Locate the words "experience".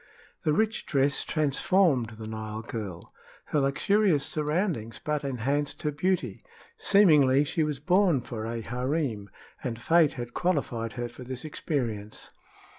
11.45-12.31